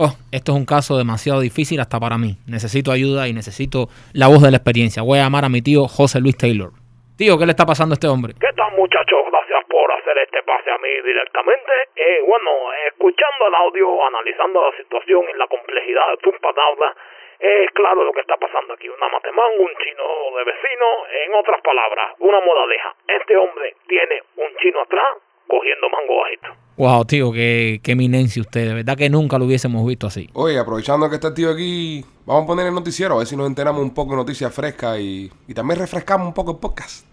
Oh, 0.00 0.16
esto 0.32 0.52
es 0.52 0.56
un 0.56 0.64
caso 0.64 0.96
demasiado 0.96 1.44
difícil 1.44 1.76
hasta 1.76 2.00
para 2.00 2.16
mí. 2.16 2.40
Necesito 2.48 2.88
ayuda 2.88 3.28
y 3.28 3.36
necesito 3.36 3.92
la 4.16 4.32
voz 4.32 4.40
de 4.40 4.48
la 4.48 4.56
experiencia. 4.56 5.04
Voy 5.04 5.20
a 5.20 5.28
llamar 5.28 5.44
a 5.44 5.52
mi 5.52 5.60
tío 5.60 5.84
José 5.92 6.24
Luis 6.24 6.40
Taylor. 6.40 6.72
Tío, 7.20 7.36
¿qué 7.36 7.44
le 7.44 7.52
está 7.52 7.68
pasando 7.68 7.92
a 7.92 8.00
este 8.00 8.08
hombre? 8.08 8.32
¿Qué 8.40 8.48
tal 8.56 8.72
muchachos? 8.80 9.20
Gracias 9.28 9.60
por 9.68 9.92
hacer 9.92 10.16
este 10.24 10.40
pase 10.48 10.72
a 10.72 10.80
mí 10.80 10.88
directamente. 11.04 11.72
Eh, 12.00 12.24
bueno, 12.24 12.48
escuchando 12.88 13.44
el 13.44 13.54
audio, 13.60 13.84
analizando 14.08 14.72
la 14.72 14.72
situación 14.80 15.20
y 15.28 15.36
la 15.36 15.44
complejidad 15.52 16.16
de 16.16 16.24
tus 16.24 16.36
palabras, 16.40 16.96
es 17.36 17.68
claro 17.76 18.00
lo 18.00 18.16
que 18.16 18.24
está 18.24 18.40
pasando 18.40 18.72
aquí. 18.72 18.88
Una 18.88 19.12
matemán, 19.12 19.52
un 19.52 19.72
chino 19.84 20.04
de 20.32 20.44
vecino, 20.48 20.88
en 21.28 21.34
otras 21.36 21.60
palabras, 21.60 22.16
una 22.24 22.40
moraleja. 22.40 22.96
Este 23.04 23.36
hombre 23.36 23.76
tiene 23.84 24.16
un 24.40 24.48
chino 24.64 24.80
atrás 24.80 25.28
cogiendo 25.50 25.88
mango 25.90 26.20
bajito. 26.22 26.60
Wow, 26.76 27.04
tío, 27.04 27.32
qué, 27.32 27.80
qué 27.82 27.92
eminencia 27.92 28.40
usted. 28.40 28.68
De 28.68 28.74
verdad 28.74 28.96
que 28.96 29.10
nunca 29.10 29.38
lo 29.38 29.44
hubiésemos 29.44 29.84
visto 29.86 30.06
así. 30.06 30.30
Oye, 30.32 30.58
aprovechando 30.58 31.08
que 31.08 31.16
está 31.16 31.28
el 31.28 31.34
tío 31.34 31.50
aquí, 31.50 32.04
vamos 32.24 32.44
a 32.44 32.46
poner 32.46 32.66
el 32.66 32.74
noticiero, 32.74 33.16
a 33.16 33.18
ver 33.18 33.26
si 33.26 33.36
nos 33.36 33.46
enteramos 33.46 33.82
un 33.82 33.92
poco 33.92 34.12
de 34.12 34.18
noticias 34.18 34.54
frescas 34.54 34.98
y, 34.98 35.30
y 35.46 35.54
también 35.54 35.78
refrescamos 35.80 36.28
un 36.28 36.34
poco 36.34 36.52
el 36.52 36.58
podcast. 36.58 37.04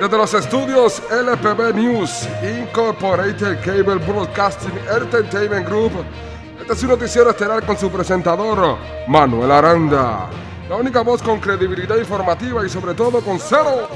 Desde 0.00 0.18
los 0.18 0.34
estudios 0.34 1.00
LPB 1.12 1.74
News, 1.76 2.28
Incorporated 2.42 3.60
Cable 3.64 4.04
Broadcasting 4.04 4.72
Entertainment 4.90 5.68
Group, 5.68 5.92
este 6.60 6.72
es 6.72 6.82
un 6.82 6.88
noticiero 6.90 7.30
estelar 7.30 7.64
con 7.66 7.76
su 7.76 7.90
presentador, 7.90 8.78
Manuel 9.06 9.50
Aranda. 9.50 10.28
La 10.68 10.76
única 10.76 11.02
voz 11.02 11.22
con 11.22 11.38
credibilidad 11.38 11.96
informativa 11.96 12.64
y 12.64 12.68
sobre 12.68 12.94
todo 12.94 13.20
con 13.20 13.38
cero. 13.38 13.88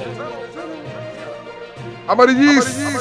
Amarillismo. 2.08 3.00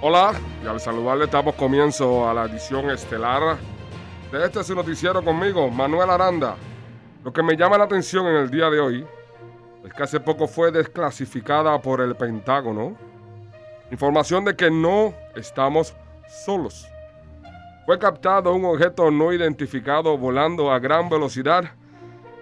Hola, 0.00 0.32
y 0.64 0.66
al 0.66 0.80
saludarle 0.80 1.28
damos 1.28 1.54
comienzo 1.54 2.28
a 2.28 2.34
la 2.34 2.46
edición 2.46 2.90
estelar 2.90 3.56
de 4.32 4.44
este 4.44 4.64
su 4.64 4.74
noticiero 4.74 5.22
conmigo, 5.22 5.70
Manuel 5.70 6.10
Aranda. 6.10 6.56
Lo 7.24 7.32
que 7.32 7.40
me 7.40 7.56
llama 7.56 7.78
la 7.78 7.84
atención 7.84 8.26
en 8.26 8.36
el 8.36 8.50
día 8.50 8.68
de 8.68 8.80
hoy 8.80 9.06
es 9.84 9.92
que 9.94 10.02
hace 10.02 10.18
poco 10.18 10.48
fue 10.48 10.72
desclasificada 10.72 11.80
por 11.80 12.00
el 12.00 12.16
Pentágono 12.16 12.96
información 13.92 14.44
de 14.44 14.56
que 14.56 14.70
no 14.70 15.14
estamos 15.36 15.94
solos. 16.44 16.88
Fue 17.86 17.98
captado 17.98 18.52
un 18.54 18.64
objeto 18.64 19.10
no 19.10 19.32
identificado 19.32 20.16
volando 20.18 20.72
a 20.72 20.80
gran 20.80 21.08
velocidad 21.08 21.64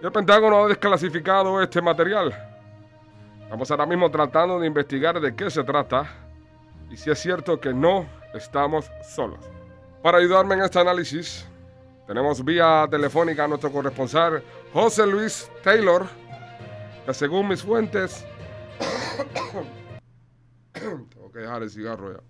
y 0.00 0.06
el 0.06 0.12
Pentágono 0.12 0.64
ha 0.64 0.68
desclasificado 0.68 1.60
este 1.60 1.82
material. 1.82 2.50
Estamos 3.50 3.69
ahora 3.73 3.85
mismo 3.85 4.08
tratando 4.12 4.61
de 4.61 4.69
investigar 4.69 5.20
de 5.20 5.35
qué 5.35 5.50
se 5.50 5.64
trata 5.64 6.08
y 6.88 6.97
si 6.97 7.11
es 7.11 7.19
cierto 7.19 7.61
que 7.61 7.75
no 7.75 8.08
estamos 8.32 8.88
solos. 9.02 9.41
Para 10.05 10.19
ayudarme 10.19 10.55
en 10.55 10.62
este 10.62 10.79
análisis, 10.79 11.49
tenemos 12.06 12.44
vía 12.44 12.87
telefónica 12.88 13.43
a 13.43 13.49
nuestro 13.49 13.73
corresponsal 13.73 14.41
José 14.73 15.05
Luis 15.05 15.50
Taylor, 15.64 16.06
que 17.05 17.12
según 17.12 17.49
mis 17.49 17.61
fuentes... 17.61 18.25
Tengo 20.73 21.33
que 21.33 21.40
dejar 21.40 21.64
el 21.64 21.71
cigarro 21.71 22.12
ya. 22.12 22.21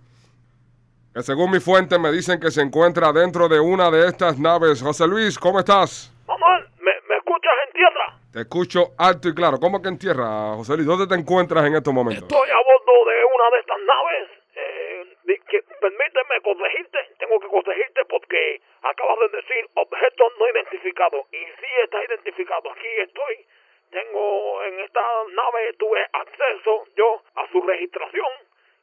Que 1.12 1.22
según 1.22 1.50
mis 1.50 1.62
fuentes 1.62 2.00
me 2.00 2.10
dicen 2.12 2.40
que 2.40 2.50
se 2.50 2.62
encuentra 2.62 3.12
dentro 3.12 3.46
de 3.46 3.60
una 3.60 3.90
de 3.90 4.06
estas 4.06 4.38
naves. 4.38 4.82
José 4.82 5.06
Luis, 5.06 5.38
¿cómo 5.38 5.58
estás? 5.58 6.10
Manuel, 6.26 6.64
¿me, 6.78 6.92
me 7.10 7.16
escuchas 7.18 7.52
en 7.66 7.72
tierra? 7.74 8.19
Te 8.32 8.40
escucho 8.46 8.94
alto 8.98 9.28
y 9.28 9.34
claro. 9.34 9.58
¿Cómo 9.58 9.82
que 9.82 9.88
en 9.88 9.98
tierra, 9.98 10.54
José 10.54 10.76
Luis? 10.76 10.86
¿Dónde 10.86 11.08
te 11.10 11.16
encuentras 11.18 11.66
en 11.66 11.74
estos 11.74 11.92
momentos? 11.92 12.22
Estoy 12.30 12.48
a 12.50 12.60
bordo 12.62 12.94
de 13.10 13.24
una 13.26 13.50
de 13.50 13.58
estas 13.58 13.80
naves. 13.82 14.28
Eh, 14.54 15.16
que- 15.50 15.62
permíteme 15.80 16.40
corregirte. 16.42 16.98
Tengo 17.18 17.40
que 17.40 17.48
corregirte 17.48 18.04
porque 18.06 18.60
acabas 18.82 19.18
de 19.18 19.28
decir 19.36 19.66
objeto 19.74 20.30
no 20.38 20.46
identificado. 20.48 21.26
Y 21.32 21.38
sí 21.58 21.66
está 21.82 22.04
identificado. 22.04 22.70
Aquí 22.70 22.86
estoy. 23.02 23.46
Tengo 23.90 24.62
en 24.62 24.78
esta 24.78 25.02
nave, 25.34 25.72
tuve 25.78 25.98
acceso 26.12 26.84
yo 26.96 27.22
a 27.34 27.48
su 27.50 27.60
registración. 27.62 28.30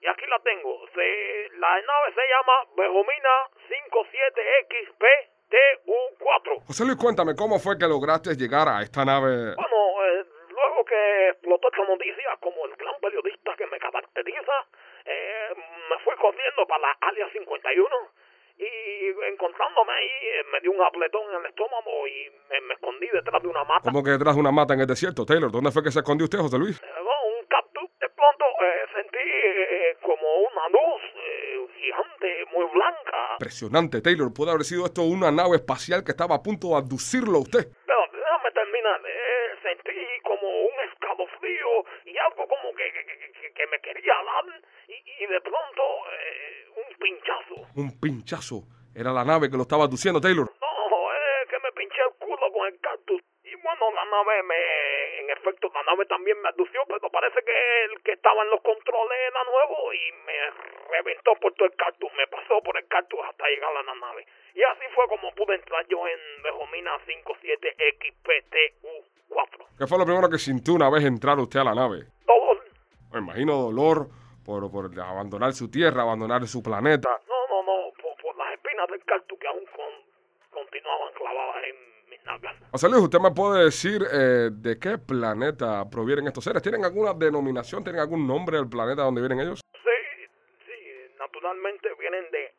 Y 0.01 0.07
aquí 0.07 0.25
la 0.27 0.39
tengo. 0.39 0.85
Se, 0.93 1.49
la 1.57 1.79
nave 1.81 2.11
se 2.13 2.21
llama 2.27 2.65
Bejomina 2.75 3.47
57XPTU4. 3.71 6.66
José 6.77 6.85
Luis, 6.85 7.01
cuéntame, 7.01 7.33
¿cómo 7.33 7.57
fue 7.57 7.75
que 7.75 7.87
lograste 7.87 8.35
llegar 8.37 8.69
a 8.69 8.83
esta 8.83 9.03
nave? 9.03 9.55
Bueno, 9.57 9.77
eh, 10.05 10.25
luego 10.53 10.85
que 10.85 11.29
explotó 11.29 11.69
esta 11.73 11.83
noticia, 11.89 12.37
como 12.39 12.67
el 12.67 12.75
gran 12.75 12.93
periodista 13.01 13.49
que 13.57 13.65
me 13.65 13.79
caracteriza, 13.79 14.53
eh, 15.03 15.55
me 15.89 15.97
fui 16.05 16.13
corriendo 16.21 16.67
para 16.67 16.81
la 16.85 16.97
área 17.01 17.25
51 17.33 17.89
y 18.59 19.09
encontrándome 19.25 19.91
ahí 19.91 20.05
eh, 20.05 20.43
me 20.53 20.61
dio 20.61 20.69
un 20.69 20.81
apretón 20.83 21.23
en 21.33 21.39
el 21.41 21.45
estómago 21.47 22.07
y 22.07 22.29
me, 22.47 22.61
me 22.61 22.75
escondí 22.75 23.07
detrás 23.07 23.41
de 23.41 23.47
una 23.47 23.63
mata. 23.63 23.81
¿Cómo 23.89 24.03
que 24.03 24.11
detrás 24.11 24.35
de 24.35 24.41
una 24.41 24.51
mata 24.51 24.75
en 24.75 24.81
el 24.81 24.85
desierto, 24.87 25.25
Taylor? 25.25 25.49
¿Dónde 25.51 25.71
fue 25.71 25.81
que 25.81 25.89
se 25.89 26.05
escondió 26.05 26.25
usted, 26.25 26.37
José 26.37 26.59
Luis? 26.59 26.77
Eh, 26.77 26.85
bueno, 26.93 27.41
un 27.41 27.45
cactus. 27.47 27.89
De 27.97 28.09
pronto 28.09 28.45
eh, 28.61 28.85
sentí 28.93 29.17
eh, 29.17 29.97
como 30.03 30.27
una 30.45 30.69
luz 30.69 31.01
eh, 31.25 31.67
gigante, 31.81 32.45
muy 32.53 32.65
blanca. 32.69 33.36
Impresionante, 33.47 34.01
Taylor. 34.01 34.27
Pudo 34.35 34.51
haber 34.51 34.65
sido 34.67 34.83
esto 34.85 35.03
una 35.07 35.31
nave 35.31 35.55
espacial 35.55 36.03
que 36.03 36.11
estaba 36.11 36.35
a 36.35 36.43
punto 36.43 36.67
de 36.67 36.75
abducirlo 36.83 37.37
a 37.39 37.41
usted. 37.47 37.63
Pero 37.87 38.01
déjame 38.11 38.51
terminar. 38.51 38.99
Eh, 39.07 39.55
sentí 39.63 39.95
como 40.21 40.43
un 40.67 40.75
escalofrío 40.91 41.71
y 42.03 42.17
algo 42.19 42.43
como 42.45 42.75
que, 42.75 42.83
que, 42.91 43.51
que- 43.55 43.67
me 43.71 43.79
quería 43.79 44.13
dar. 44.19 44.45
Y, 44.89 44.95
y 45.23 45.27
de 45.27 45.39
pronto 45.39 45.83
eh, 46.11 46.67
un 46.75 46.89
pinchazo. 46.99 47.55
Un 47.79 47.99
pinchazo. 48.01 48.63
Era 48.93 49.11
la 49.13 49.23
nave 49.23 49.49
que 49.49 49.55
lo 49.55 49.63
estaba 49.63 49.85
abduciendo, 49.85 50.19
Taylor. 50.19 50.51
No, 50.59 50.97
eh, 51.15 51.47
que 51.49 51.57
me 51.63 51.71
pinché 51.71 52.03
el 52.03 52.13
culo 52.19 52.51
con 52.51 52.67
el 52.67 52.77
cactus. 52.81 53.21
Y 53.47 53.55
bueno, 53.63 53.91
la 53.95 54.03
nave 54.11 54.43
me, 54.43 54.59
en 55.23 55.29
efecto, 55.31 55.71
la 55.73 55.83
nave 55.83 56.05
también 56.05 56.35
me 56.41 56.49
adució, 56.49 56.81
pero 56.87 57.06
parece 58.27 58.27
que 58.27 58.27
el 58.27 58.27
que 58.27 58.27
estaba 58.27 58.43
en 58.43 58.49
los 58.49 58.61
controles 58.61 59.17
era 59.29 59.43
nuevo 59.43 59.93
y 59.93 60.11
me 60.25 60.33
reventó 60.97 61.33
por 61.41 61.53
todo 61.53 61.65
el 61.67 61.75
cactus, 61.75 62.09
me 62.17 62.27
pasó 62.27 62.61
por 62.63 62.77
el 62.77 62.87
cactus 62.87 63.19
hasta 63.27 63.45
llegar 63.47 63.75
a 63.75 63.83
la 63.83 63.95
nave. 63.95 64.25
Y 64.55 64.63
así 64.63 64.85
fue 64.95 65.05
como 65.07 65.31
pude 65.35 65.55
entrar 65.55 65.85
yo 65.87 66.07
en 66.07 66.19
Bejomina 66.43 66.91
57XPTU4. 67.05 69.65
¿Qué 69.77 69.87
fue 69.87 69.97
lo 69.99 70.05
primero 70.05 70.29
que 70.29 70.37
sintió 70.37 70.73
una 70.73 70.89
vez 70.89 71.03
entrar 71.05 71.37
usted 71.39 71.59
a 71.59 71.63
la 71.65 71.75
nave? 71.75 72.05
Todo, 72.25 72.59
Me 73.13 73.19
imagino 73.19 73.53
dolor 73.55 74.07
por, 74.45 74.69
por 74.71 74.85
abandonar 74.99 75.51
su 75.53 75.69
tierra, 75.69 76.01
abandonar 76.03 76.45
su 76.47 76.61
planeta. 76.63 77.09
no, 77.27 77.47
no, 77.49 77.63
no, 77.63 77.91
por, 78.01 78.15
por 78.21 78.35
las 78.37 78.53
espinas 78.53 78.87
del 78.87 79.03
cactus 79.05 79.37
que 79.39 79.47
aún 79.47 79.65
con- 79.75 80.05
continuaban 80.51 81.13
clavadas 81.13 81.63
en 81.65 81.75
mis 82.09 82.23
nalgas. 82.25 82.55
José 82.69 82.89
Luis, 82.89 83.01
¿usted 83.01 83.19
me 83.19 83.31
puede 83.31 83.63
decir 83.63 84.05
eh, 84.11 84.49
de 84.51 84.77
qué 84.77 84.97
planeta 84.97 85.89
provienen 85.89 86.27
estos 86.27 86.43
seres? 86.43 86.61
¿Tienen 86.61 86.83
alguna 86.83 87.13
denominación? 87.13 87.81
¿Tienen 87.81 88.01
algún 88.01 88.27
nombre 88.27 88.57
del 88.57 88.67
planeta 88.67 89.03
donde 89.03 89.21
vienen 89.21 89.39
ellos? 89.39 89.61
Sí, 89.71 90.27
sí, 90.65 90.73
naturalmente 91.17 91.87
vienen 91.97 92.25
de 92.29 92.53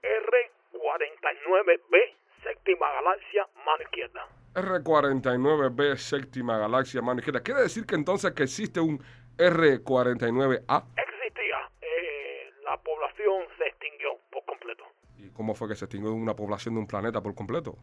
R49B, 0.73 2.15
séptima 2.43 2.91
galaxia, 2.91 3.47
mano 3.67 3.83
izquierda. 3.83 4.27
R49B, 4.55 5.97
séptima 5.97 6.59
galaxia, 6.59 7.03
mano 7.03 7.19
izquierda. 7.19 7.43
¿Quiere 7.43 7.61
decir 7.61 7.85
que 7.85 7.95
entonces 7.95 8.33
que 8.33 8.45
existe 8.45 8.81
un 8.81 8.99
R49A? 9.37 10.85
Existía, 10.97 11.71
eh, 11.83 12.51
la 12.65 12.79
población 12.79 13.45
se 13.59 13.67
extinguió 13.67 14.17
por 14.33 14.43
completo. 14.47 14.85
¿Y 15.19 15.31
cómo 15.33 15.55
fue 15.55 15.69
que 15.69 15.75
se 15.75 15.85
extinguió 15.85 16.13
una 16.15 16.35
población 16.35 16.77
de 16.77 16.81
un 16.81 16.87
planeta 16.87 17.21
por 17.21 17.35
completo? 17.35 17.77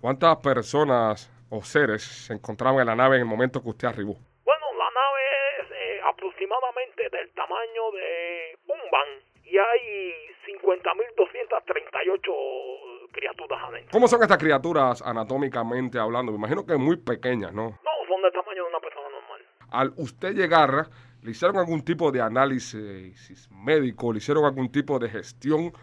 ¿Cuántas 0.00 0.38
personas 0.38 1.30
o 1.50 1.62
seres 1.62 2.02
se 2.02 2.32
encontraban 2.32 2.80
en 2.80 2.86
la 2.86 2.96
nave 2.96 3.16
en 3.16 3.22
el 3.22 3.28
momento 3.28 3.62
que 3.62 3.68
usted 3.68 3.88
arribó? 3.88 4.16
Bueno, 4.44 4.66
la 4.78 4.88
nave 4.90 5.20
es 5.60 5.70
eh, 5.70 6.00
aproximadamente 6.02 7.10
del 7.10 7.30
tamaño 7.32 7.90
de 7.92 8.56
un 8.66 8.78
van 8.90 9.08
y 9.44 9.58
hay 9.58 10.14
50.238 10.46 13.10
criaturas 13.12 13.62
adentro. 13.62 13.90
¿Cómo 13.92 14.08
son 14.08 14.22
estas 14.22 14.38
criaturas 14.38 15.02
anatómicamente 15.02 15.98
hablando? 15.98 16.32
Me 16.32 16.38
imagino 16.38 16.64
que 16.64 16.76
muy 16.76 16.96
pequeñas, 16.96 17.52
¿no? 17.52 17.64
No, 17.64 17.78
son 18.08 18.22
del 18.22 18.32
tamaño 18.32 18.64
de 18.64 18.70
una 18.70 18.80
persona 18.80 19.06
normal. 19.10 19.44
Al 19.70 19.92
usted 19.98 20.32
llegar, 20.32 20.88
¿le 21.20 21.30
hicieron 21.30 21.58
algún 21.58 21.84
tipo 21.84 22.10
de 22.10 22.22
análisis 22.22 23.50
médico? 23.50 24.14
¿Le 24.14 24.18
hicieron 24.18 24.46
algún 24.46 24.72
tipo 24.72 24.98
de 24.98 25.10
gestión 25.10 25.74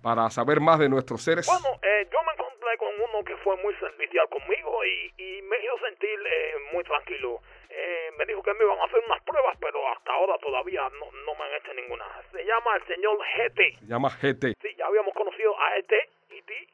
para 0.00 0.30
saber 0.30 0.60
más 0.60 0.78
de 0.78 0.88
nuestros 0.88 1.20
seres? 1.22 1.46
Bueno, 1.46 1.78
eh, 1.82 2.08
yo 2.10 2.19
que 3.24 3.36
fue 3.38 3.56
muy 3.56 3.74
servicial 3.74 4.28
conmigo 4.28 4.84
y, 4.84 5.12
y 5.16 5.42
me 5.42 5.56
hizo 5.58 5.78
sentir 5.78 6.18
eh, 6.26 6.54
muy 6.72 6.84
tranquilo. 6.84 7.40
Eh, 7.68 8.10
me 8.18 8.26
dijo 8.26 8.42
que 8.42 8.54
me 8.54 8.64
iban 8.64 8.78
a 8.78 8.84
hacer 8.84 9.02
unas 9.06 9.22
pruebas, 9.22 9.56
pero 9.60 9.86
hasta 9.88 10.12
ahora 10.12 10.36
todavía 10.38 10.82
no, 10.98 11.10
no 11.24 11.34
me 11.34 11.44
han 11.44 11.54
hecho 11.60 11.72
ninguna. 11.74 12.04
Se 12.32 12.44
llama 12.44 12.76
el 12.76 12.86
señor 12.86 13.18
GT. 13.18 13.78
Se 13.78 13.86
llama 13.86 14.10
GT. 14.10 14.56
Sí, 14.60 14.74
ya 14.76 14.86
habíamos 14.86 15.14
conocido 15.14 15.58
a 15.60 15.76
este 15.76 16.08
y 16.30 16.42
ti. 16.42 16.68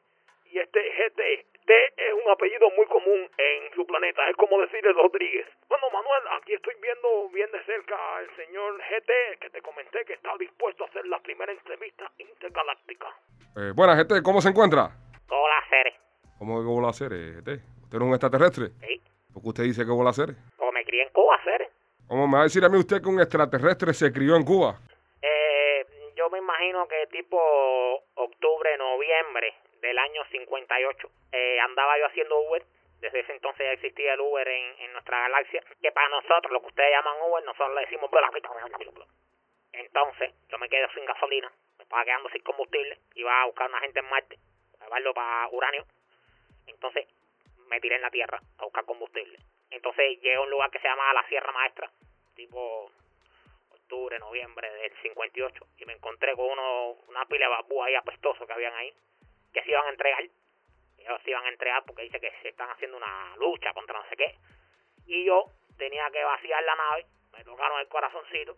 Y 0.51 0.59
este 0.59 0.79
GT 0.79 1.57
T 1.67 1.73
es 1.97 2.13
un 2.13 2.31
apellido 2.31 2.71
muy 2.77 2.85
común 2.85 3.29
en 3.37 3.75
su 3.75 3.85
planeta. 3.85 4.27
Es 4.29 4.37
como 4.37 4.59
decirle 4.61 4.93
Rodríguez. 4.93 5.45
Bueno, 5.67 5.89
Manuel, 5.91 6.23
aquí 6.39 6.53
estoy 6.53 6.73
viendo 6.81 7.29
bien 7.33 7.51
de 7.51 7.61
cerca 7.65 7.95
al 8.15 8.25
señor 8.37 8.79
GT, 8.79 9.39
que 9.41 9.49
te 9.49 9.61
comenté 9.61 10.05
que 10.05 10.13
está 10.13 10.31
dispuesto 10.39 10.85
a 10.85 10.87
hacer 10.87 11.05
la 11.07 11.19
primera 11.19 11.51
entrevista 11.51 12.09
intergaláctica. 12.17 13.07
Eh, 13.57 13.73
buenas, 13.75 13.97
GT, 13.97 14.23
¿cómo 14.23 14.39
se 14.39 14.49
encuentra? 14.49 14.91
Ceres. 16.47 16.55
¿Cómo 16.55 16.61
que 16.61 16.67
vola 16.67 16.89
a 16.89 16.93
ser, 16.93 17.11
eh? 17.13 17.59
¿Usted 17.83 17.97
no 17.99 18.05
es 18.05 18.09
un 18.09 18.13
extraterrestre? 18.13 18.67
Sí. 18.79 19.01
¿Por 19.33 19.43
qué 19.43 19.49
usted 19.49 19.63
dice 19.63 19.85
que 19.85 19.91
vola 19.91 20.11
a 20.11 20.13
ser? 20.13 20.29
O 20.59 20.71
me 20.71 20.83
crié 20.85 21.03
en 21.03 21.09
Cuba, 21.09 21.39
Ceres. 21.43 21.69
¿Cómo 22.07 22.27
me 22.27 22.35
va 22.35 22.39
a 22.41 22.43
decir 22.43 22.63
a 22.63 22.69
mí 22.69 22.77
usted 22.77 23.01
que 23.01 23.09
un 23.09 23.19
extraterrestre 23.19 23.93
se 23.93 24.11
crió 24.13 24.35
en 24.35 24.45
Cuba? 24.45 24.79
Eh, 25.21 25.85
yo 26.15 26.29
me 26.29 26.37
imagino 26.39 26.87
que 26.87 27.07
tipo 27.11 27.37
octubre, 28.15 28.77
noviembre 28.77 29.53
del 29.81 29.97
año 29.97 30.23
58 30.31 31.09
eh, 31.33 31.59
andaba 31.59 31.99
yo 31.99 32.05
haciendo 32.07 32.39
Uber. 32.47 32.63
Desde 33.01 33.19
ese 33.19 33.33
entonces 33.33 33.65
ya 33.65 33.73
existía 33.73 34.13
el 34.13 34.21
Uber 34.21 34.47
en, 34.47 34.79
en 34.87 34.93
nuestra 34.93 35.19
galaxia. 35.19 35.61
Que 35.81 35.91
para 35.91 36.09
nosotros, 36.09 36.51
lo 36.51 36.61
que 36.61 36.67
ustedes 36.67 36.91
llaman 36.91 37.29
Uber, 37.29 37.43
nosotros 37.43 37.75
le 37.75 37.81
decimos. 37.81 38.09
Entonces, 39.73 40.33
yo 40.49 40.57
me 40.57 40.69
quedé 40.69 40.87
sin 40.93 41.05
gasolina. 41.05 41.51
Me 41.77 41.83
estaba 41.83 42.03
quedando 42.03 42.29
sin 42.29 42.41
combustible. 42.41 42.97
Iba 43.15 43.41
a 43.41 43.45
buscar 43.45 43.69
una 43.69 43.79
gente 43.79 43.99
en 43.99 44.09
Marte. 44.09 44.37
A 44.79 44.85
llevarlo 44.85 45.13
para 45.13 45.47
uranio. 45.51 45.85
Entonces, 46.67 47.07
me 47.67 47.79
tiré 47.79 47.95
en 47.95 48.01
la 48.01 48.11
Tierra 48.11 48.39
a 48.57 48.63
buscar 48.63 48.85
combustible. 48.85 49.37
Entonces, 49.71 50.21
llegué 50.21 50.35
a 50.35 50.41
un 50.41 50.49
lugar 50.49 50.71
que 50.71 50.79
se 50.79 50.87
llama 50.87 51.13
la 51.13 51.27
Sierra 51.27 51.51
Maestra. 51.51 51.91
Tipo 52.35 52.91
octubre, 53.71 54.19
noviembre 54.19 54.69
del 54.69 54.91
58 55.01 55.65
y 55.77 55.85
me 55.85 55.93
encontré 55.93 56.35
con 56.35 56.49
uno, 56.49 56.91
una 57.07 57.25
pila 57.25 57.45
de 57.45 57.51
babú 57.51 57.83
ahí 57.83 57.95
apestosos 57.95 58.45
que 58.45 58.53
habían 58.53 58.73
ahí, 58.75 58.93
que 59.53 59.63
se 59.63 59.71
iban 59.71 59.85
a 59.85 59.89
entregar. 59.89 60.21
Ellos 60.97 61.21
se 61.23 61.29
iban 61.29 61.45
a 61.45 61.49
entregar 61.49 61.83
porque 61.85 62.03
dice 62.03 62.19
que 62.19 62.31
se 62.41 62.49
están 62.49 62.69
haciendo 62.69 62.97
una 62.97 63.35
lucha 63.37 63.73
contra 63.73 63.97
no 63.97 64.07
sé 64.09 64.17
qué. 64.17 64.35
Y 65.05 65.25
yo 65.25 65.45
tenía 65.77 66.09
que 66.11 66.23
vaciar 66.23 66.61
la 66.63 66.75
nave, 66.75 67.05
me 67.31 67.43
tocaron 67.45 67.79
el 67.79 67.87
corazoncito 67.87 68.57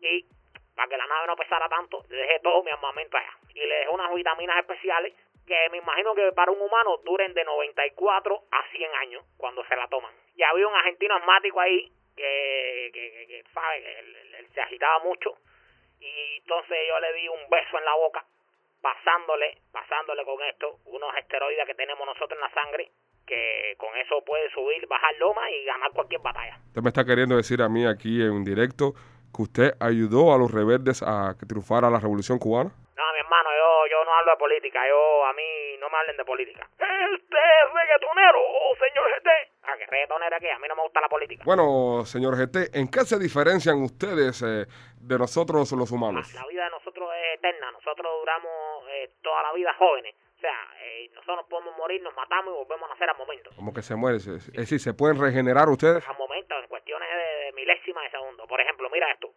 y 0.00 0.26
para 0.74 0.88
que 0.88 0.96
la 0.96 1.06
nave 1.06 1.26
no 1.26 1.36
pesara 1.36 1.68
tanto, 1.68 2.04
le 2.08 2.16
dejé 2.16 2.40
todo 2.40 2.62
mi 2.62 2.70
armamento 2.70 3.16
allá. 3.16 3.36
Y 3.50 3.60
le 3.60 3.74
dejé 3.74 3.88
unas 3.90 4.12
vitaminas 4.14 4.58
especiales 4.58 5.14
que 5.46 5.56
me 5.70 5.78
imagino 5.78 6.14
que 6.14 6.32
para 6.32 6.52
un 6.52 6.60
humano 6.60 6.98
duren 7.04 7.34
de 7.34 7.44
94 7.44 8.42
a 8.50 8.70
100 8.70 8.94
años 9.02 9.24
cuando 9.36 9.64
se 9.66 9.76
la 9.76 9.88
toman. 9.88 10.12
Y 10.36 10.42
había 10.42 10.66
un 10.66 10.74
argentino 10.74 11.14
asmático 11.16 11.60
ahí 11.60 11.92
que, 12.16 12.90
que, 12.92 13.10
que, 13.10 13.26
que, 13.26 13.44
sabe, 13.52 13.82
que 13.82 13.98
él, 13.98 14.48
se 14.54 14.60
agitaba 14.60 15.00
mucho 15.00 15.36
y 16.00 16.38
entonces 16.38 16.78
yo 16.88 17.00
le 17.00 17.12
di 17.14 17.28
un 17.28 17.50
beso 17.50 17.78
en 17.78 17.84
la 17.84 17.94
boca 17.94 18.24
pasándole, 18.80 19.58
pasándole 19.72 20.24
con 20.24 20.40
esto 20.42 20.78
unos 20.84 21.16
esteroides 21.16 21.66
que 21.66 21.74
tenemos 21.74 22.06
nosotros 22.06 22.32
en 22.32 22.40
la 22.40 22.50
sangre 22.50 22.90
que 23.26 23.74
con 23.78 23.96
eso 23.96 24.22
puede 24.24 24.50
subir, 24.50 24.86
bajar 24.86 25.14
loma 25.18 25.50
y 25.50 25.64
ganar 25.64 25.90
cualquier 25.92 26.20
batalla. 26.20 26.58
Usted 26.66 26.82
me 26.82 26.88
está 26.88 27.04
queriendo 27.04 27.36
decir 27.36 27.62
a 27.62 27.68
mí 27.68 27.86
aquí 27.86 28.22
en 28.22 28.44
directo 28.44 28.92
que 29.34 29.42
usted 29.42 29.72
ayudó 29.80 30.34
a 30.34 30.38
los 30.38 30.52
rebeldes 30.52 31.02
a 31.02 31.34
que 31.38 31.46
triunfara 31.46 31.90
la 31.90 32.00
revolución 32.00 32.38
cubana. 32.38 32.70
Hermano, 33.24 33.48
yo, 33.56 33.86
yo 33.90 34.04
no 34.04 34.14
hablo 34.14 34.32
de 34.32 34.36
política, 34.36 34.80
yo 34.86 35.24
a 35.24 35.32
mí 35.32 35.76
no 35.80 35.88
me 35.88 35.96
hablen 35.96 36.16
de 36.16 36.24
política. 36.24 36.68
Este 36.78 37.36
es 37.40 37.72
reggaetonero, 37.72 38.38
oh, 38.38 38.74
señor 38.76 39.04
GT. 39.16 39.28
Ah, 39.64 39.76
que 39.78 39.86
reggaetonera 39.86 40.38
que 40.38 40.52
a 40.52 40.58
mí 40.58 40.68
no 40.68 40.76
me 40.76 40.82
gusta 40.82 41.00
la 41.00 41.08
política. 41.08 41.42
Bueno, 41.46 42.04
señor 42.04 42.36
GT, 42.36 42.76
¿en 42.76 42.88
qué 42.88 43.00
se 43.00 43.18
diferencian 43.18 43.82
ustedes 43.82 44.42
eh, 44.42 44.66
de 45.00 45.18
nosotros 45.18 45.72
los 45.72 45.90
humanos? 45.90 46.32
La 46.34 46.46
vida 46.46 46.64
de 46.64 46.70
nosotros 46.70 47.08
es 47.16 47.38
eterna, 47.38 47.70
nosotros 47.72 48.12
duramos 48.20 48.52
eh, 48.90 49.10
toda 49.22 49.42
la 49.42 49.52
vida 49.54 49.72
jóvenes. 49.78 50.14
O 50.36 50.40
sea, 50.40 50.68
eh, 50.82 51.08
nosotros 51.14 51.46
podemos 51.48 51.74
morir, 51.78 52.02
nos 52.02 52.14
matamos 52.14 52.52
y 52.52 52.56
volvemos 52.58 52.90
a 52.90 52.92
nacer 52.92 53.08
al 53.08 53.16
momento. 53.16 53.50
Como 53.56 53.72
que 53.72 53.80
se 53.80 53.96
mueren. 53.96 54.20
se- 54.20 54.36
Es 54.36 54.68
decir, 54.68 54.78
¿se 54.80 54.92
pueden 54.92 55.18
regenerar 55.18 55.68
ustedes 55.70 56.04
momento, 56.18 56.58
en 56.60 56.68
cuestiones 56.68 57.08
de, 57.08 57.44
de 57.46 57.52
milésimas 57.52 58.04
de 58.04 58.10
segundo. 58.10 58.46
Por 58.46 58.60
ejemplo, 58.60 58.90
mira 58.90 59.10
esto. 59.10 59.30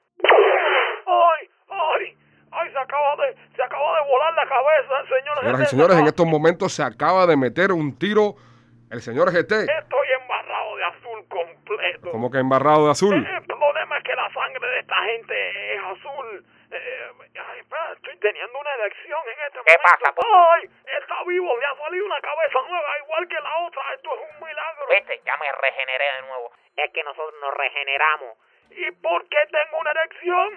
¡Ay, 1.06 1.50
ay! 1.70 2.18
¡Ay, 2.52 2.72
se 2.72 2.78
acaba 2.80 3.16
de, 3.26 3.36
se 3.56 3.62
acaba 3.64 4.02
de 4.02 4.10
volar 4.10 4.34
la 4.50 4.56
cabeza 4.56 5.08
señor 5.08 5.38
Señoras 5.40 5.60
y 5.60 5.64
GT. 5.64 5.70
señores, 5.70 5.98
en 5.98 6.08
estos 6.08 6.26
momentos 6.26 6.74
se 6.74 6.84
acaba 6.84 7.26
de 7.26 7.38
meter 7.38 7.72
un 7.72 7.98
tiro 7.98 8.36
el 8.90 9.02
señor 9.02 9.32
GT. 9.32 9.52
Estoy 9.68 10.08
embarrado 10.22 10.76
de 10.78 10.84
azul 10.86 11.28
completo. 11.28 12.12
Como 12.12 12.32
que 12.32 12.38
embarrado 12.40 12.86
de 12.86 12.92
azul. 12.92 13.16
El 13.16 13.44
problema 13.44 13.98
es 13.98 14.04
que 14.04 14.16
la 14.16 14.32
sangre 14.34 14.68
de 14.68 14.80
esta 14.80 14.96
gente 15.04 15.76
es 15.76 15.82
azul. 15.84 16.46
Eh, 16.72 17.12
ay, 17.36 17.60
espera, 17.60 17.92
estoy 17.94 18.16
teniendo 18.18 18.60
una 18.60 18.74
elección 18.76 19.20
en 19.28 19.38
este 19.48 19.60
¿Qué 19.66 19.76
momento. 19.76 19.88
pasa, 19.92 20.08
pues? 20.16 20.28
¡Ay! 20.28 20.62
Está 21.02 21.16
vivo, 21.28 21.48
le 21.60 21.66
ha 21.66 21.76
salido 21.84 22.06
una 22.06 22.20
cabeza 22.22 22.60
nueva 22.68 22.92
igual 23.04 23.28
que 23.28 23.40
la 23.40 23.58
otra. 23.68 23.82
Esto 23.96 24.10
es 24.16 24.22
un 24.24 24.48
milagro. 24.48 24.84
¿Viste? 24.90 25.22
Ya 25.26 25.36
me 25.38 25.48
regeneré 25.52 26.08
de 26.16 26.22
nuevo. 26.28 26.52
Es 26.76 26.92
que 26.94 27.04
nosotros 27.04 27.36
nos 27.42 27.54
regeneramos. 27.56 28.32
¿Y 28.72 28.92
por 29.04 29.28
qué 29.28 29.40
tengo 29.52 29.80
una 29.80 29.92
erección? 29.92 30.50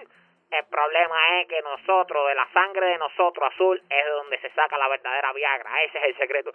El 0.50 0.66
problema 0.66 1.40
es 1.40 1.48
que 1.48 1.62
nosotros, 1.62 2.26
de 2.28 2.34
la 2.34 2.48
sangre 2.52 2.86
de 2.86 2.98
nosotros 2.98 3.48
azul, 3.54 3.80
es 3.88 4.04
de 4.04 4.10
donde 4.10 4.38
se 4.40 4.50
saca 4.50 4.76
la 4.78 4.88
verdadera 4.88 5.32
Viagra. 5.32 5.82
Ese 5.84 5.98
es 5.98 6.04
el 6.04 6.16
secreto. 6.18 6.50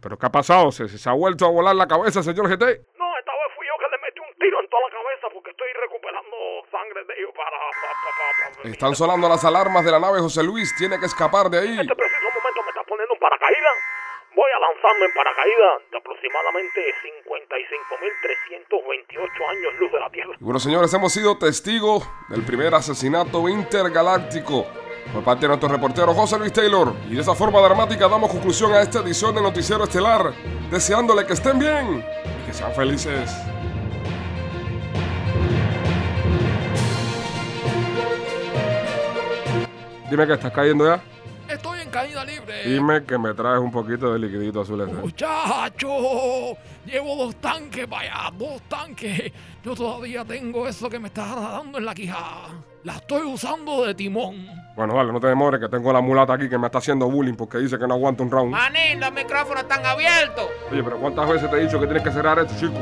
¿Pero 0.00 0.18
qué 0.18 0.26
ha 0.26 0.30
pasado? 0.30 0.70
¿Se, 0.72 0.88
se 0.88 1.08
ha 1.10 1.12
vuelto 1.12 1.44
a 1.46 1.50
volar 1.50 1.74
la 1.76 1.86
cabeza, 1.86 2.22
señor 2.22 2.46
GT? 2.48 2.62
No, 2.98 3.06
esta 3.18 3.32
vez 3.32 3.48
fui 3.56 3.66
yo 3.66 3.74
que 3.78 3.88
le 3.90 3.98
metí 3.98 4.20
un 4.20 4.34
tiro 4.38 4.60
en 4.60 4.68
toda 4.68 4.82
la 4.88 4.90
cabeza 4.94 5.28
porque 5.32 5.50
estoy 5.50 5.72
recuperando 5.74 6.36
sangre 6.70 7.04
de 7.04 7.14
ellos 7.18 7.30
para... 7.36 7.50
para, 7.50 7.66
para, 7.70 8.52
para- 8.62 8.70
Están 8.70 8.94
sonando 8.94 9.28
las 9.28 9.44
alarmas 9.44 9.84
de 9.84 9.90
la 9.92 10.00
nave 10.00 10.18
José 10.20 10.42
Luis. 10.42 10.74
Tiene 10.78 10.98
que 10.98 11.06
escapar 11.06 11.46
de 11.50 11.58
ahí. 11.58 11.74
En 11.74 11.80
este 11.86 11.94
preciso 11.94 12.28
momento 12.34 12.62
me 12.62 12.70
está 12.70 12.82
poniendo 12.84 13.14
un 13.14 13.20
paracaídas. 13.20 13.76
Voy 14.34 14.50
a 14.50 14.58
lanzarme 14.60 15.04
en 15.06 15.12
paracaídas 15.14 15.82
aproximadamente 16.22 16.22
aproximadamente 16.22 16.80
55.328 18.70 19.50
años 19.50 19.72
luz 19.80 19.92
de 19.92 20.00
la 20.00 20.10
Tierra. 20.10 20.32
Bueno, 20.40 20.60
señores, 20.60 20.94
hemos 20.94 21.12
sido 21.12 21.36
testigos 21.38 22.08
del 22.28 22.44
primer 22.44 22.74
asesinato 22.74 23.48
intergaláctico 23.48 24.66
por 25.12 25.24
parte 25.24 25.42
de 25.42 25.48
nuestro 25.48 25.68
reportero 25.68 26.14
José 26.14 26.38
Luis 26.38 26.52
Taylor. 26.52 26.94
Y 27.08 27.14
de 27.14 27.20
esa 27.22 27.34
forma 27.34 27.60
dramática 27.60 28.08
damos 28.08 28.30
conclusión 28.30 28.72
a 28.72 28.80
esta 28.82 29.00
edición 29.00 29.34
de 29.34 29.42
Noticiero 29.42 29.84
Estelar, 29.84 30.32
deseándole 30.70 31.26
que 31.26 31.32
estén 31.32 31.58
bien 31.58 32.04
y 32.42 32.46
que 32.46 32.52
sean 32.52 32.72
felices. 32.72 33.30
Dime 40.10 40.26
que 40.26 40.34
estás 40.34 40.52
cayendo 40.52 40.84
ya. 40.86 41.02
Caída 41.92 42.24
libre. 42.24 42.64
Dime 42.64 43.04
que 43.04 43.18
me 43.18 43.34
traes 43.34 43.60
un 43.60 43.70
poquito 43.70 44.14
de 44.14 44.18
liquidito 44.18 44.62
azul 44.62 44.80
ese. 44.80 44.94
Muchacho, 44.94 46.56
llevo 46.86 47.16
dos 47.16 47.36
tanques, 47.36 47.86
vaya, 47.86 48.32
dos 48.32 48.62
tanques. 48.62 49.30
Yo 49.62 49.74
todavía 49.74 50.24
tengo 50.24 50.66
eso 50.66 50.88
que 50.88 50.98
me 50.98 51.08
está 51.08 51.26
dando 51.34 51.76
en 51.76 51.84
la 51.84 51.94
quijada. 51.94 52.48
La 52.84 52.94
estoy 52.94 53.26
usando 53.26 53.84
de 53.84 53.94
timón. 53.94 54.46
Bueno, 54.74 54.94
dale, 54.94 55.12
no 55.12 55.20
te 55.20 55.26
demores 55.26 55.60
que 55.60 55.68
tengo 55.68 55.92
la 55.92 56.00
mulata 56.00 56.32
aquí 56.32 56.48
que 56.48 56.56
me 56.56 56.66
está 56.66 56.78
haciendo 56.78 57.10
bullying 57.10 57.34
porque 57.34 57.58
dice 57.58 57.78
que 57.78 57.86
no 57.86 57.92
aguanta 57.92 58.22
un 58.22 58.30
round. 58.30 58.50
Manín, 58.50 58.98
los 58.98 59.12
micrófonos 59.12 59.62
están 59.62 59.84
abiertos. 59.84 60.46
Oye, 60.70 60.82
pero 60.82 60.96
¿cuántas 60.96 61.28
veces 61.28 61.50
te 61.50 61.58
he 61.58 61.60
dicho 61.60 61.78
que 61.78 61.84
tienes 61.84 62.02
que 62.02 62.10
cerrar 62.10 62.38
esto, 62.38 62.54
chico? 62.58 62.72